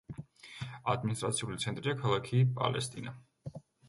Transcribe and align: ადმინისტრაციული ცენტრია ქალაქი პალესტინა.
ადმინისტრაციული 0.93 1.57
ცენტრია 1.65 1.95
ქალაქი 1.99 2.39
პალესტინა. 2.55 3.15